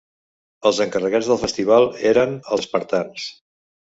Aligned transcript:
Els 0.69 0.77
encarregats 0.85 1.29
del 1.31 1.39
festival 1.43 1.87
eren 2.13 2.35
els 2.57 2.65
espartans. 2.67 3.29